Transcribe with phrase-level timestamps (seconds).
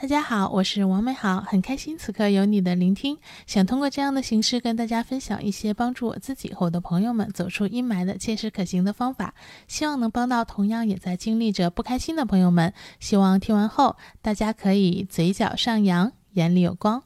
[0.00, 3.18] 大家好，我是王美好，很开心此刻有你的聆听。
[3.46, 9.34] 想通过这样的形式跟大家分享一些帮助我自己和我的朋友们走出阴霾的切实可行的方法，
[9.68, 12.72] 希望能帮到同样也在经历着不开心的朋友们。
[12.98, 17.02] 希望听完后大家可以嘴角上扬，眼里有光。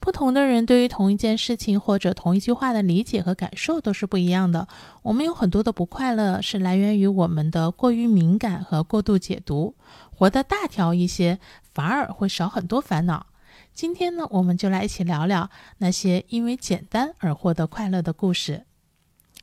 [0.00, 4.66] 不同的人对于同一件事情或者同一句话的理解和感受都是不一样的。
[5.02, 9.76] 我们有很多的不快乐是来源于我们的过于敏感和过度解读。
[10.14, 11.38] 活得大条一些，
[11.78, 13.28] 反而会少很多烦恼。
[13.72, 18.64] 今天呢，我们就来一起聊聊那些因为简单而获得快乐的故事。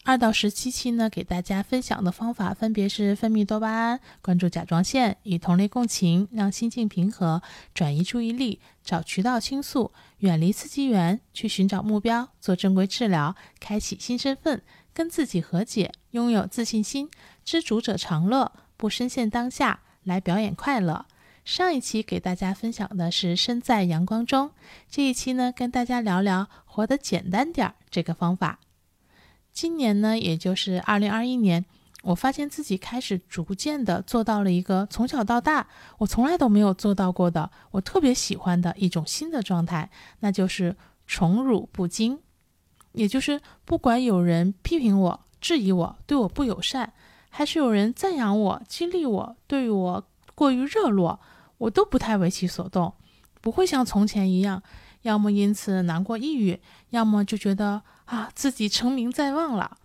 [0.03, 7.41] 二到十七期呢，给大家分享的方法分别是分泌多巴胺、关注甲状腺、与同类共情、让心境平和、
[7.73, 14.61] 转移注意力、找渠道倾诉、远离刺激源、去寻找目标、做正规治疗、开启新身份、
[14.93, 17.09] 跟自己和解、拥有自信心、
[17.45, 19.79] 知足者常乐、不深陷当下。
[20.03, 21.07] 来表演快乐。
[21.45, 24.49] 上一期给大家分享的是身在阳光中，
[24.89, 28.59] 这一期呢跟大家聊聊活得简单点儿这个方法。
[29.53, 31.63] 今年呢，也就是二零二一年，
[32.01, 35.67] 我发现自己开始逐渐的做到了一个从小到大
[35.99, 42.19] 我从来都没有做到过的，我特别喜欢的一种新的状态，那就是宠辱不惊。
[42.93, 46.93] 也就是不管有人批评我、质疑我、对我不友善。
[47.29, 51.19] 还是有人赞扬我、激励我，对我过于热络，
[51.57, 52.93] 我都不太为其所动，
[53.41, 54.61] 不会像从前一样，
[55.03, 59.77] 要么因此难过抑郁，要么就觉得啊自己成名在望了。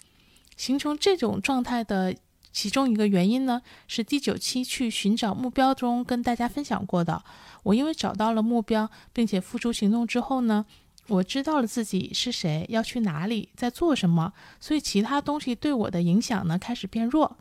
[0.56, 2.14] 形成这种状态的
[2.52, 7.22] 其中一个原因呢，是第九期去寻找目标中跟大家分享过的。
[7.62, 10.66] 我因为找到了目标，并且付出行动之后呢。
[11.06, 17.36] 我知道了自己是谁，要去哪里，在做什么，所以其他东西对我的影响呢开始变弱。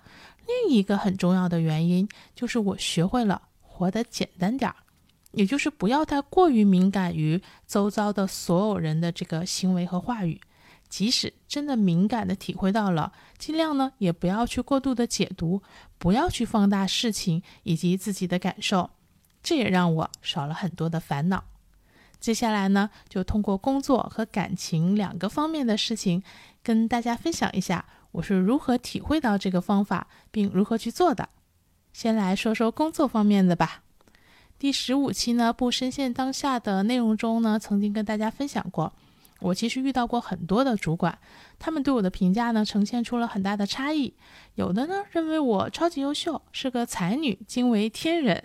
[0.48, 3.40] 另一个很重要的原因就是我学会了
[3.80, 4.76] 活得简单点儿，
[5.32, 10.42] 也就是不要太过于敏感于周遭的所有人的这个行为和话语，
[10.90, 15.64] 即使真的敏感的体会到了，尽量呢也不要去过度的解读，
[15.98, 18.90] 不要去放大事情以及自己的感受，
[19.42, 21.46] 这也让我少了很多的烦恼。
[22.20, 26.22] 接下来呢，就通过工作和感情两个方面的事情，
[26.62, 31.30] 跟大家分享一下我是如何体会到这个方法，并如何去做的。
[31.94, 33.84] 先来说说工作方面的吧。
[34.58, 38.94] 第十五期呢，不深陷当下的内容中呢，曾经跟大家分享过。
[39.40, 41.18] 我其实遇到过很多的主管，
[41.58, 44.14] 他们对我的评价呢，呈现出了很大的差异。
[44.56, 48.38] 有的呢认为我超级优秀，是个才女，惊为天人；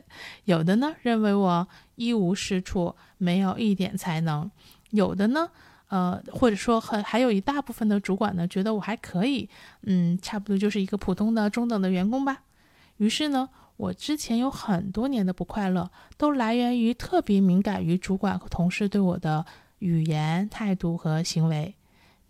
[0.44, 1.66] 有的呢认为我
[1.96, 4.48] 一无是处，没有一点才能；
[4.90, 5.50] 有的呢，
[5.88, 9.48] 呃，或者说很还有一大部分的主管呢，觉得我还可以，
[9.82, 12.42] 嗯，差不多就是一个普通的中等的员工吧。
[12.96, 19.44] 于是呢，我之前有很多年的不快乐，都来源于特别敏感于主管和同事对我的。
[19.80, 21.74] 语言、态度和行为，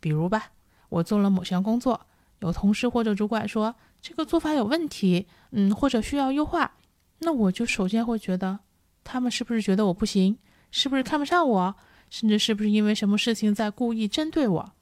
[0.01, 0.51] 比如吧，
[0.89, 2.01] 我做了某项工作，
[2.41, 6.75] 有同事或者主管说这个做法有问题，嗯，或者需要优化，
[7.19, 8.59] 那我就首先会觉得，
[9.05, 10.37] 他们是不是觉得我不行，
[10.73, 11.77] 是不是看不上我，
[12.11, 14.73] 甚至是不是因为什么事情在故意针对我？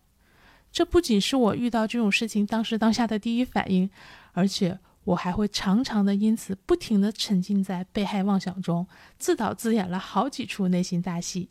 [0.71, 3.91] 这不仅是我遇到这种事情当时当下的第一反应，
[4.33, 8.87] 而且我还会常常的因此不停的沉浸在被害妄想中，
[9.19, 11.49] 自导自演了好几出内心大戏。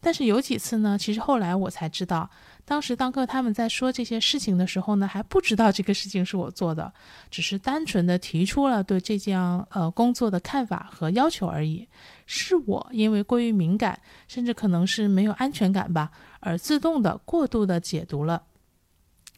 [0.00, 2.28] 但是有几次呢，其实后来我才知道，
[2.66, 6.92] 当时当课他们在说这些事情的时候呢，还不知道这个事情是我做的，
[7.30, 9.40] 只是单纯的提出了对这件
[9.70, 11.88] 呃工作的看法和要求而已。
[12.26, 13.98] 是我因为过于敏感，
[14.28, 18.42] 甚至可能是没有安全感吧，而自动的过度的解读了，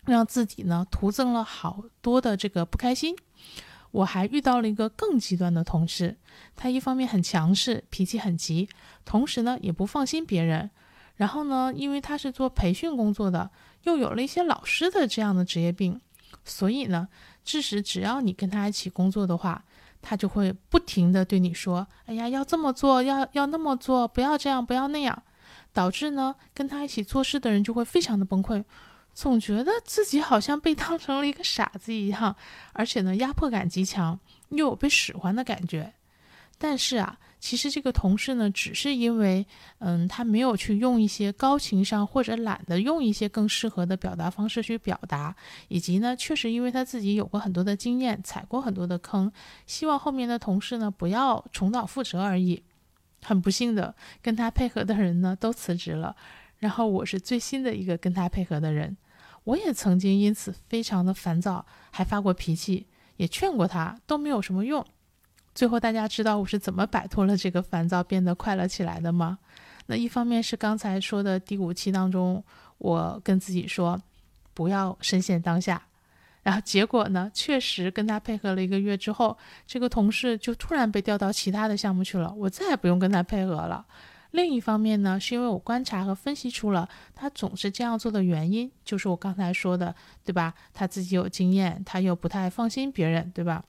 [0.06, 3.16] 让自己呢徒增了好多的这个不开心。
[3.92, 6.16] 我还遇到了一个更极端的同事，
[6.54, 8.68] 他一方面很强势，脾气很急，
[9.04, 10.70] 同时呢也不放心别人。
[11.14, 13.50] 然后呢，因为他是做培训工作的，
[13.84, 15.98] 又有了一些老师的这样的职业病，
[16.44, 17.08] 所以呢，
[17.42, 19.64] 致使只要你跟他一起工作的话，
[20.02, 25.22] 他就会不停的对你说：“哎呀，要这么做，要要那么做，不要这样，不要那样。”
[25.72, 28.62] 导致呢，跟他一起做事的人就会非常的崩溃。
[29.16, 32.36] 总觉得自己好像被当成了一个傻子一样，
[32.74, 34.20] 而且呢，压迫感极强，
[34.50, 35.94] 又有被使唤的感觉。
[36.58, 39.46] 但是啊，其实这个同事呢，只是因为，
[39.78, 45.34] 嗯，他没有去用一些高情商，或者懒得用一些更适合的表达方式去表达，
[45.68, 49.32] 以及呢，确实因为他自己有过很多的经验，踩过很多的坑，
[49.66, 52.62] 希望后面的同事呢不要重蹈覆辙而已。
[53.22, 56.14] 很不幸的，跟他配合的人呢都辞职了，
[56.58, 58.94] 然后我是最新的一个跟他配合的人。
[59.46, 64.84] 我也曾经因此非常的烦躁，还发过脾气，也劝过他，都没有什么用。
[65.54, 69.38] 最后大家知道我是怎么摆脱了这个烦躁，变得快乐起来的吗？
[69.86, 72.42] 那一方面是刚才说的第五期当中，
[72.78, 74.02] 我跟自己说
[74.52, 75.80] 不要深陷当下，
[76.42, 83.86] 然后结果呢，确实跟他配合了一个月之后，这个同事就突然被调到其他的项目去了，我再也不用跟他配合了。
[84.36, 89.94] 另一方面呢，是因为我观察和分析出了他总是这样做的原因，就是我刚才说的，
[90.26, 90.52] 对吧？
[90.74, 93.64] 他自己有经验，他又不太放心别人，对吧？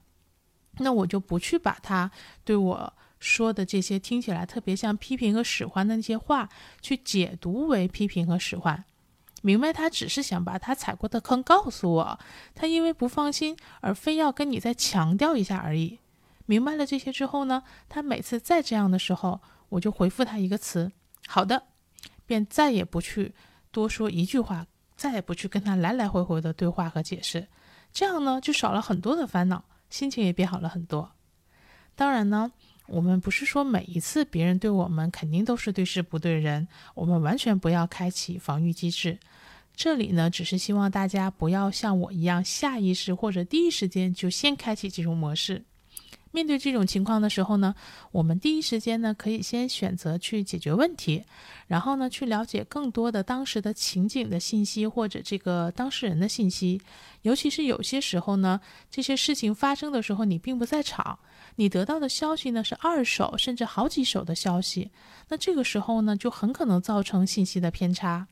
[0.80, 2.12] 那我就不去把他
[2.44, 6.50] 对我说的这些听起来特别像批评和使唤的那些话，
[6.82, 8.84] 去解读为批评和使唤，
[9.42, 12.20] 明白他只是想把他踩过的坑告诉我，
[12.54, 16.00] 他因为不放心而非要跟你再强调一下而已。
[16.46, 19.40] 明白了这些之后呢，他每次再这样的时候。
[19.70, 20.92] 我就回复他一个词，
[21.28, 21.64] 好的，
[22.26, 23.34] 便再也不去
[23.72, 24.66] 多说一句话，
[24.96, 27.48] 再也不去跟他来来回回的对话和解释，
[27.92, 31.12] 这样呢就少了很多的烦恼，心情也变好了很多。
[31.96, 32.52] 当然呢，
[32.88, 39.20] 我们不是说每一次别人对我们肯定都是对事不对人，我们完全不要开启防御机制。
[39.76, 45.64] 这里呢，只是希望大家不要像我一样下意识或者第一时间就先开启这种模式。
[46.32, 47.74] 面对这种情况的时候呢，
[48.12, 51.24] 我们第一时间呢可以先选择去解决问题，
[51.68, 56.82] 然后呢去了解更多的当时的情景的信息或者这个当事人的信息。
[57.24, 58.60] 尤其是有些时候呢，
[58.92, 61.18] 这些事情发生的时候你并不在场，
[61.56, 64.92] 你得到的消息呢是二手甚至好几手的消息，
[65.30, 68.28] 那这个时候呢就很可能造成信息的偏差。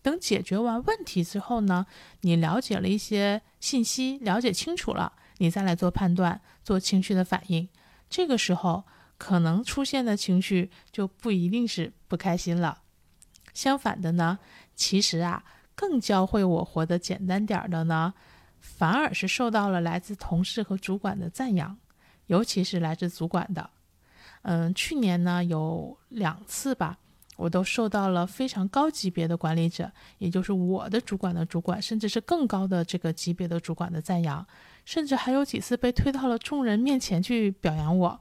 [0.00, 1.86] 等解决完问题之后呢，
[2.22, 5.12] 你了解了一些信息，了解清楚了。
[5.42, 7.68] 你再来做判断，做情绪的反应，
[8.08, 8.84] 这个时候
[9.18, 12.82] 可能出现的情绪就不一定是不开心了。
[13.52, 14.38] 相反的呢，
[14.76, 15.42] 其实啊，
[15.74, 18.14] 更教会我活得简单点的呢，
[18.60, 21.76] 反而是受到了来自同事和主管的赞扬，
[22.28, 23.68] 尤其是来自主管的。
[24.42, 26.98] 嗯，去年呢有两次吧。
[27.36, 34.46] 我都受到了非常高级别的管理者，也就是我的主管的主管，甚至是更高的这个级别的主管的赞扬，
[34.84, 38.20] 甚至还有几次被推到了众人面前去表扬我。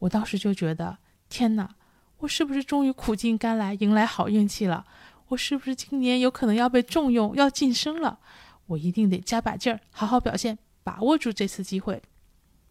[0.00, 0.98] 我当时就觉得，
[1.28, 1.74] 天哪，
[2.18, 4.84] 我是不是终于苦尽甘来，迎来好运气了？
[5.28, 8.18] 我是不是今年有可能要被重用，要晋升了？
[8.66, 12.02] 我一定得加把劲儿，好好表现，把握住这次机会。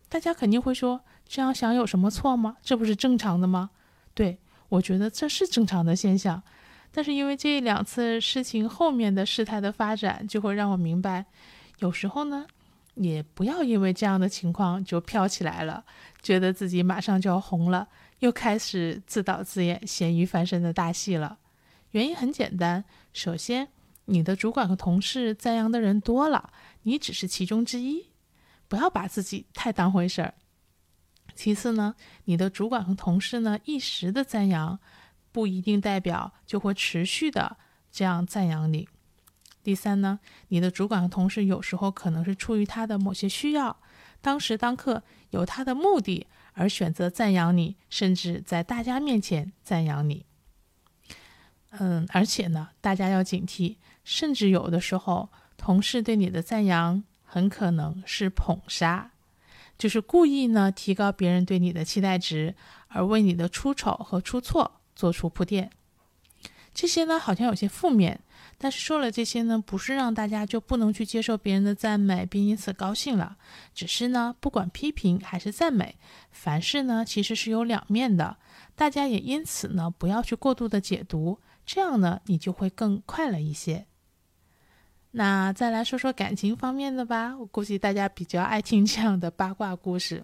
[0.09, 2.57] 大家肯定会说，这样想有什么错吗？
[2.61, 3.71] 这不是正常的吗？
[4.13, 4.39] 对。
[4.71, 6.41] 我觉得这是正常的现象，
[6.93, 11.25] 但是因为这两次事情后面的事态的发展，就会让我明白，
[11.79, 12.47] 有时候呢，
[12.95, 15.83] 也不要因为这样的情况就飘起来了，
[16.21, 17.87] 觉得自己马上就要红了，
[18.19, 21.39] 又开始自导自演咸鱼翻身的大戏了。
[21.91, 22.83] 原因很简单，
[23.13, 23.69] 首先，
[24.05, 26.51] 你的主管和同事赞扬的人多了，
[26.83, 28.07] 你只是其中之一，
[28.67, 30.33] 不要把自己太当回事儿。
[31.33, 31.95] 其次呢，
[32.25, 34.79] 你的主管和同事呢一时的赞扬，
[35.31, 37.57] 不一定代表就会持续的
[37.89, 38.87] 这样赞扬你。
[39.63, 40.19] 第三呢，
[40.49, 43.77] 你的主管和同事有时候可能是出于他的某些需要，
[44.21, 50.25] 当时当刻有他的目的而选择赞扬你，甚至在大家面前赞扬你。
[51.71, 59.11] 嗯，而且呢，大家要警惕，甚至有的时候同事对你的赞扬很可能是捧杀。
[59.77, 62.55] 就是故意呢，提高别人对你的期待值，
[62.89, 65.71] 而为你的出丑和出错做出铺垫。
[66.73, 68.21] 这些呢，好像有些负面，
[68.63, 73.35] 但是说了这些呢，不是让大家就不能去接受别人的赞美，并因此高兴了。
[73.73, 75.97] 只是呢，不管批评还是赞美，
[76.29, 78.37] 凡事呢，其实是有两面的。
[78.75, 83.87] 大家也因此呢，不要去过度的解读，这样呢，你就会更快乐一些。
[85.13, 90.23] 那再来说说感情方面的吧，我估计大家比较爱听这样的八卦故事。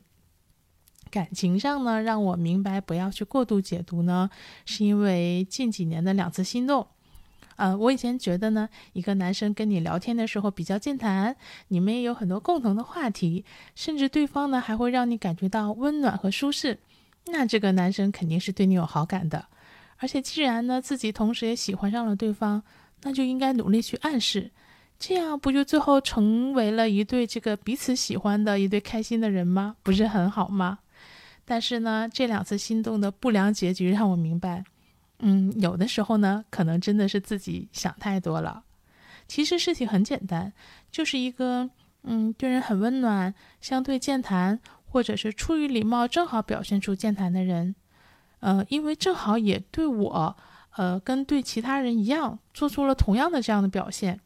[1.09, 4.29] 感情上呢，让我明白不要去过度解读呢，
[4.65, 6.87] 是因为近几年的两次心动。
[7.57, 11.35] 呃，我以前觉得呢，一个男生跟你聊天的时候比较健谈，
[11.67, 13.43] 你们也有很多共同的话题，
[13.75, 16.79] 甚至对方呢还会让你感觉到温暖和舒适，
[17.25, 19.45] 那这个男生肯定是对你有好感的。
[19.97, 22.63] 而且既然呢自己同时也喜欢上了对方，
[23.01, 24.51] 那就应该努力去暗示。
[24.99, 29.75] 这样不就最后成为了一对这个彼此喜欢的一对开心的人吗？
[29.83, 30.79] 不是很好吗？
[31.45, 34.63] 但是呢，这两次心动的不良结局让我明白，
[35.19, 38.63] 嗯，有的时候呢，可能真的是自己想太多了。
[39.27, 40.53] 其实事情很简单，
[40.91, 41.69] 就是一个
[42.03, 47.75] 嗯，对人很温暖、相对健谈，或者是出于礼貌正好表现出健谈的人，
[48.39, 50.37] 呃，因为正好也对我，
[50.75, 54.19] 呃，跟对其他人一样，做出了同样的这样的表现。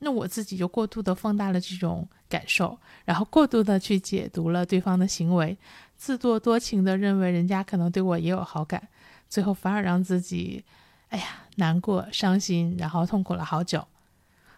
[0.00, 5.56] 那我自己就过度的放大了这种感受，然后过度的去解读了对方的行为，
[5.96, 8.88] 自作多情的认为人家可能对我也有好感，
[9.28, 10.64] 最后反而让自己，
[11.08, 11.24] 哎呀，
[11.56, 13.86] 难过、伤心，然后痛苦了好久。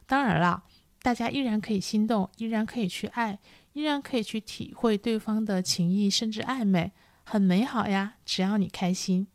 [0.06, 0.64] 当然了，
[1.02, 3.38] 大家依然可以心动，依然可以去爱，
[3.72, 6.92] 依然可以去体会对方的情谊，甚至暧昧，
[7.24, 8.14] 很美好呀。
[8.24, 9.26] 只要你开心。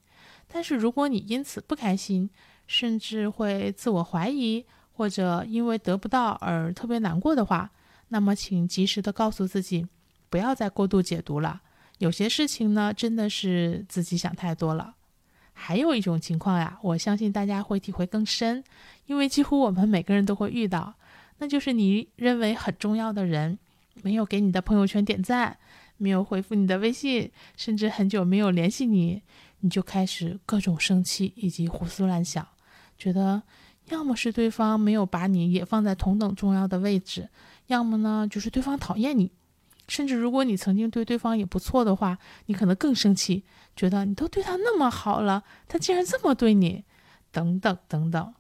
[0.48, 2.30] 但是如果你因此不开心，
[2.68, 7.72] 甚至会自我怀疑，或者因为得不到而特别难过的话，
[8.10, 9.88] 那么请及时的告诉自己，
[10.30, 11.62] 不要再过度解读了。
[12.00, 14.95] 有些事情呢，真的是自己想太多了。
[15.58, 18.62] 还有一种情况呀，我相信大家会体会更深，
[19.06, 20.94] 因为几乎我们每个人都会遇到，
[21.40, 23.58] 那就是你认为很重要的人，
[24.04, 25.58] 没有给你的朋友圈点赞，
[25.98, 29.22] 没有回复你的微信，甚至很久没有联系你，
[29.62, 32.46] 你就开始各种生气以及胡思乱想，
[32.98, 33.42] 觉得
[33.90, 37.30] 要么是对方没有把你也放在同等重要的位置，
[37.68, 39.32] 要么呢就是对方讨厌你。
[39.88, 43.44] 甚至如果你曾经对对方也不错的话，你可能更生气，
[43.76, 46.84] 觉得你都对他那么好了，他竟然这么对你，
[47.32, 48.34] 等等等等，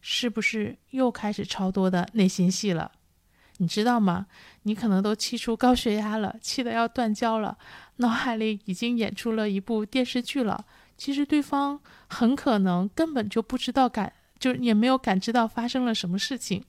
[0.00, 2.92] 是不是又开始超多的内心戏了？
[3.58, 4.26] 你知道吗？
[4.62, 7.56] 你可能都气出高血压了，气得要断交了，
[7.96, 10.66] 脑海里已经演出了一部电视剧了。
[10.96, 16.64] 其实对方很可能根本就不知道感，就也没有感知到发生了什么事情，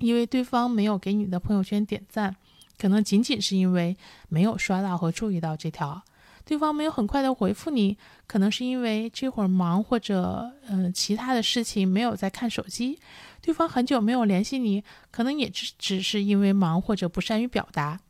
[0.00, 2.36] 因为对方没有给你的朋友圈点赞。
[2.78, 3.96] 可能仅仅是因为
[4.28, 6.02] 没有刷到和注意到这条，
[6.44, 12.98] 对方没有很快的回复你，可能是因为这会儿忙或者呃其他的事情没有在看手机，
[13.40, 18.00] 对方很久没有联系你，可能也只只是因为忙或者不善于表达。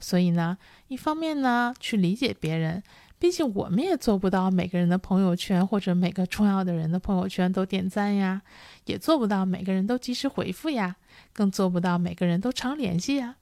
[0.00, 2.82] 所以呢，一方面呢去理解别人，
[3.18, 8.42] 毕竟我们也做不到每个人的朋友圈或者每个重要的人的朋友圈都点赞呀，
[8.86, 10.96] 也做不到每个人都及时回复呀，
[11.32, 13.36] 更做不到每个人都常联系呀。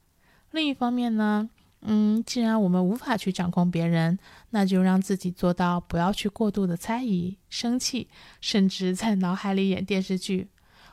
[0.53, 1.49] 另一方面呢，
[1.81, 4.19] 嗯，既然我们无法去掌控别人，
[4.51, 8.09] 那就让自己做到不要去过度的猜疑、生气，
[8.41, 10.49] 甚至在脑海里演电视剧，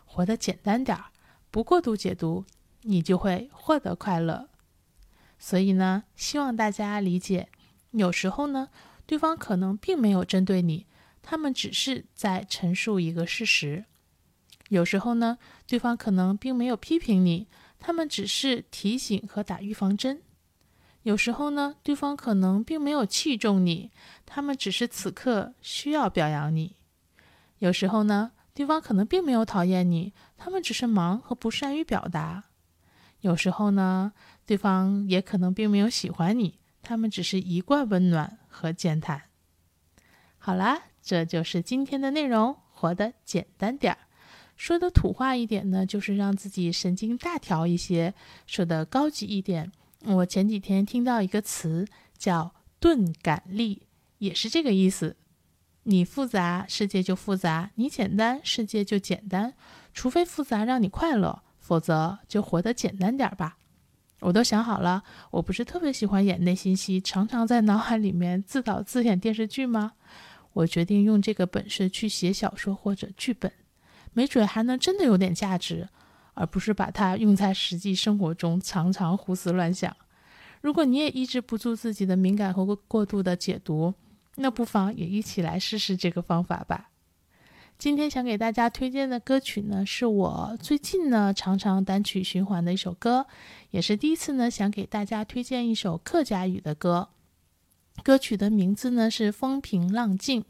[0.06, 1.06] 活得简单点儿，
[1.52, 2.46] 不过度解读，
[2.84, 4.50] 你就会获得快乐。
[5.38, 7.50] 所以呢，希望大家理解，
[7.92, 8.70] 有时候呢，
[9.06, 10.86] 对方可能并没有针对你，
[11.22, 13.84] 他们只是在陈述一个事实；
[14.70, 15.38] 有时候呢，
[15.68, 17.48] 对方可能并没有批评你。
[17.80, 20.22] 他们只是提醒和打预防针。
[21.04, 23.90] 有时候呢，对方可能并没有器重你，
[24.26, 26.76] 他们只是此刻需要表扬你。
[27.60, 32.44] 有时候呢，对方可能并没有讨厌你，他们只是忙和不善于表达。
[33.22, 34.12] 有时候呢，
[34.46, 39.24] 对方也可能并没有喜欢你，他们只是一贯温暖和健谈。
[40.38, 44.00] 好啦，这就是今天的内容，活得简单点儿。
[44.60, 48.12] 说的土话一点呢，就是让自己神经大条一些；
[48.46, 49.72] 说的高级一点，
[50.04, 51.88] 我前几天听到一个词
[52.18, 53.84] 叫“钝感力”，
[54.20, 55.16] 也是这个意思。
[55.84, 59.54] 你复杂，世界就复杂；你简单，世界就简单。
[59.94, 63.58] 除非复杂让你快乐，否则就活得简单点吧。
[64.20, 69.94] 我都想好了，我不是特别喜欢演内心戏，常常在脑海里面自导自演电视剧吗？
[70.52, 73.50] 我决定用这个本事去写小说或者剧本。
[74.14, 75.88] 没准还能真的有点价值，
[76.34, 79.96] 而不是把它用在实际生活中，常常胡思乱想。
[80.62, 83.94] 如果你也抑制不住自己的敏感和过度的解读，
[84.36, 86.90] 那不妨也一起来试试这个方法吧。
[87.78, 93.26] 今天想给大家推荐的歌曲呢，是我最近呢常常单曲循环的一首歌，
[93.72, 97.08] 也是第一次呢想给大家推荐一首客家语的歌。
[98.04, 100.42] 歌曲的名字呢是《风平浪静》。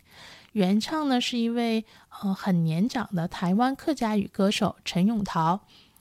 [0.53, 1.86] 原唱呢是一位
[2.22, 5.60] 呃很年长的台湾客家语歌手陈永桃。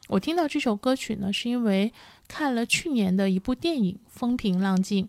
[0.09, 1.93] 我听到这首歌曲呢，是因为
[2.26, 5.05] 看了去年的一部电影《风平浪静》。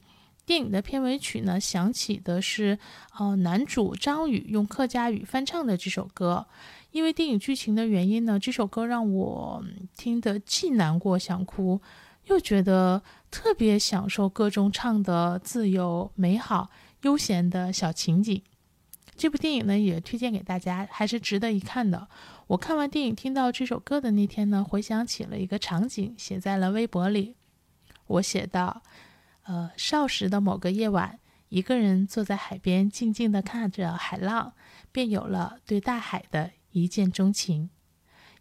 [0.46, 2.80] 电影的片尾曲呢，响起的是
[3.18, 6.48] 呃男主张宇用客家语翻唱的这首歌。
[6.92, 9.64] 因为电影剧情的原因呢，这首歌让我
[9.96, 11.80] 听得既难过想哭，
[12.26, 16.70] 又觉得特别享受歌中唱的自由、美好、
[17.04, 18.42] 悠闲的小情景。
[19.20, 22.08] 这部电影呢，也推荐给大家，还是值得一看的。
[22.48, 27.36] 我看完电影，听到这首歌的那天呢，回想起了一个场景，写在了微博里。
[28.08, 28.82] 我写道
[29.44, 34.54] ：“呃，少时的某个夜晚，一个人坐在海边，静静地看着海浪，
[34.94, 37.70] 便有了对大海的一见钟情。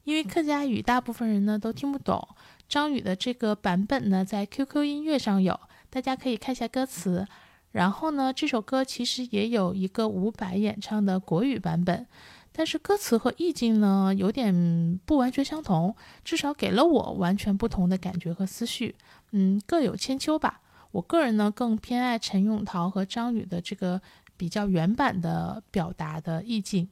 [0.04, 2.28] 因为客家语大部分人呢都听不懂，
[2.68, 5.58] 张宇的这个版本呢，在 QQ 音乐上有，
[5.90, 7.26] 大家可以看一下歌词。”
[7.70, 12.06] 然后呢，这首歌其实也有一个伍佰演唱的国语版本，
[12.50, 15.94] 但是歌词和意境呢有点不完全相同，
[16.24, 18.96] 至少给了我完全不同的感觉和思绪。
[19.32, 20.60] 嗯，各有千秋吧。
[20.92, 24.00] 我个人呢更偏爱陈永桃和张宇的这个
[24.38, 26.88] 比较原版的表达的意境。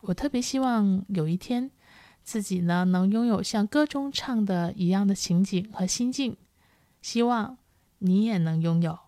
[0.00, 1.70] 我特别希望有一天
[2.24, 6.36] 自己呢能拥有像歌中唱的一样的情景和心境，
[7.02, 7.58] 希望
[7.98, 8.98] 你也能拥有。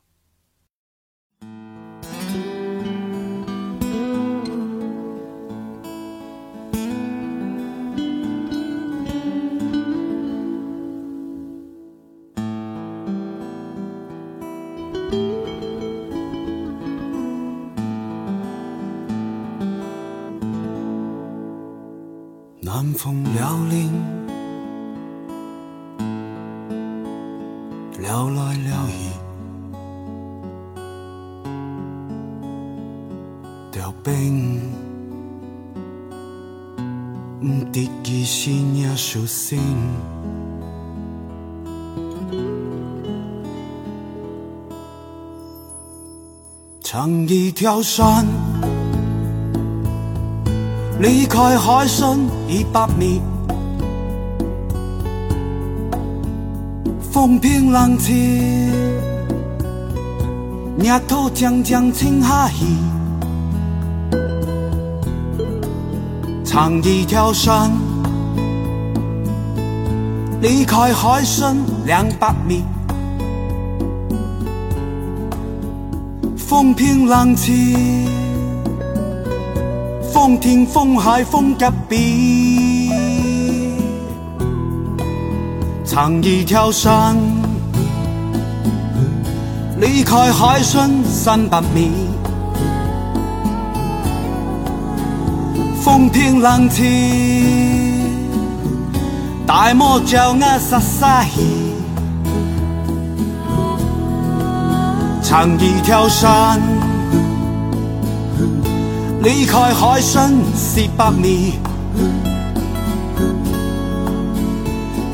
[23.03, 23.91] 风撩零，
[27.99, 28.93] 撩来撩去，
[33.73, 34.61] 条冰，
[37.41, 39.59] 唔得记心也舒心，
[46.83, 48.27] 唱一条山。
[51.01, 53.23] 离开海深一百米，
[57.01, 58.71] 风平浪静，
[60.79, 62.67] 日头渐渐沉下去，
[66.45, 67.71] 长一条山，
[70.43, 72.63] 离开海深两百米，
[76.37, 78.20] 风平浪静。
[80.21, 82.91] 风天风海风隔壁，
[85.83, 87.17] 长一条山，
[89.79, 91.91] 离开海深三百米，
[95.83, 96.85] 风平浪静，
[99.47, 101.73] 大漠叫我撒撒气，
[105.23, 106.61] 长一条山。
[109.23, 111.53] 离开海深四百米，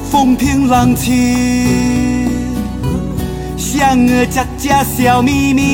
[0.08, 2.30] 风平浪静，
[3.56, 5.64] 像我家家小秘密。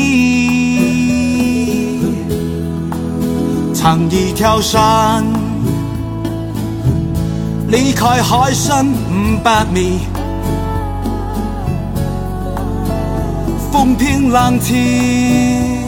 [3.74, 5.22] 长一条山，
[7.68, 9.98] 离开海深五百米，
[13.70, 15.81] 风平浪静。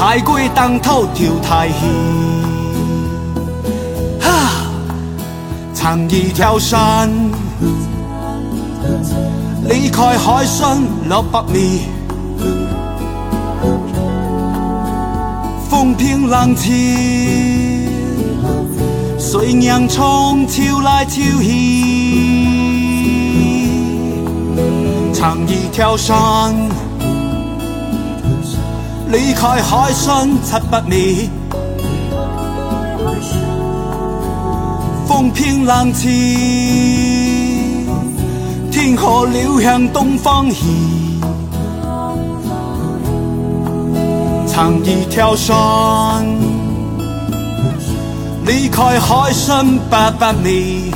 [0.00, 1.74] 海龟当头跳太戏，
[4.18, 4.64] 哈！
[5.74, 7.10] 长一条山，
[9.68, 11.82] 离开海深六百米，
[15.68, 17.86] 风平浪静，
[19.18, 21.52] 随洋葱秋来秋去。
[25.12, 26.54] 长一条山。
[29.10, 31.28] 离开海深七百米，
[35.04, 36.08] 风平浪静，
[38.70, 40.64] 天河流向东方去，
[44.46, 46.24] 长一条山，
[48.46, 50.92] 离开海深八百米，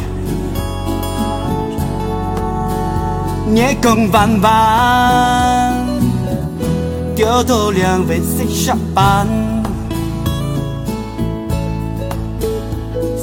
[3.57, 5.74] 夜更弯弯。
[7.17, 9.29] 钓到两位色下班，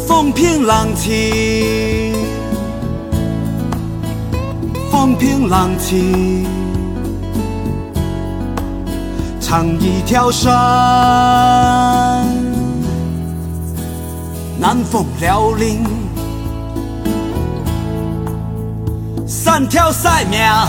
[0.08, 2.15] 风平浪静，
[4.89, 6.45] 风平浪静，
[9.41, 10.54] 长一条山，
[14.58, 15.84] 南风撩零，
[19.27, 20.67] 三条赛苗。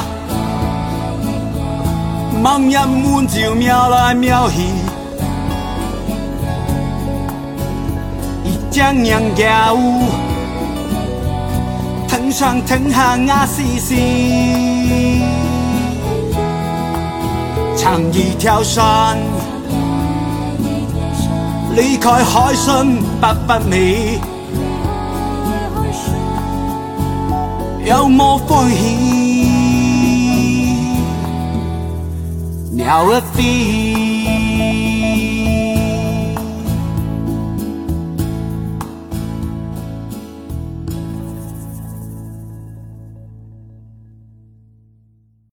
[2.42, 4.62] 望眼满就瞄来瞄去，
[8.44, 10.02] 一江洋家舞，
[12.08, 15.22] 腾上腾下啊西西，
[17.76, 19.16] 长一条山，
[21.76, 24.18] 离开海深八百米，
[27.84, 29.21] 有冇欢喜？
[32.72, 34.11] Now a thief.